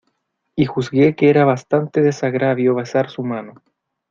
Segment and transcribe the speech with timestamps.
[0.55, 3.61] y juzgué que era bastante desagravio besar su mano.